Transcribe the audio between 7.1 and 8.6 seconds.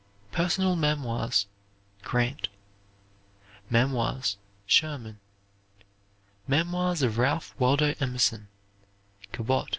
Ralph Waldo Emerson,"